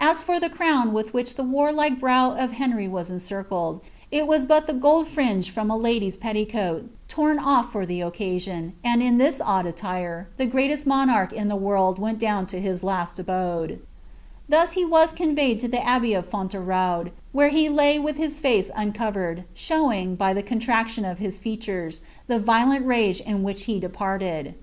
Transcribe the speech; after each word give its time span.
As 0.00 0.24
brikt 0.24 0.50
crown 0.50 0.92
with 0.92 1.14
which 1.14 1.36
the 1.36 1.44
warlike 1.44 2.00
brow 2.00 2.32
of 2.34 2.50
Henry 2.54 2.88
was 2.88 3.08
encircled, 3.08 3.80
it 4.10 4.24
wattV 4.26 4.66
the 4.66 4.74
gold 4.74 5.06
fringe 5.06 5.52
from 5.52 5.70
a 5.70 5.76
lady's 5.76 6.16
petticoat, 6.16 6.90
torn 7.06 7.38
ofl'for 7.38 7.86
the 7.86 8.00
occasion', 8.00 8.72
aodn 8.84 9.18
this 9.18 9.40
odd 9.40 9.66
attire, 9.66 10.26
the 10.38 10.46
gresiesi 10.48 10.86
moiuu 10.86 11.30
ch 11.30 11.32
in 11.34 11.46
the 11.46 11.54
world 11.54 12.00
went 12.00 12.18
down 12.18 12.46
to 12.46 12.60
tuf 12.60 12.82
hV 12.82 13.78
Thos 14.50 14.72
he 14.72 14.84
was 14.84 15.12
conveyed 15.12 15.60
to 15.60 15.68
the 15.68 15.86
abbey 15.86 16.14
of 16.14 16.28
Fonlevraud, 16.28 17.12
where 17.30 17.52
fa* 17.52 17.68
lif 17.70 18.02
with 18.02 18.16
his 18.16 18.42
lace 18.42 18.72
uncovered, 18.74 19.44
showing, 19.54 20.16
by 20.16 20.34
the 20.34 20.42
conliaclion 20.42 21.08
of 21.08 21.20
his 21.20 21.38
fealum, 21.38 22.00
iw 22.28 22.40
Tiolenl 22.42 22.84
rage 22.84 23.20
in 23.20 23.44
which 23.44 23.66
he 23.66 23.78
departed. 23.78 24.56